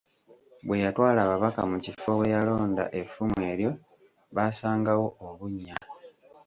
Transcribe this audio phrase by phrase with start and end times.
[0.65, 3.71] Bwe yatwala ababaka mu kifo we yalonda effumu eryo,
[4.35, 5.75] baasangawo obunnya.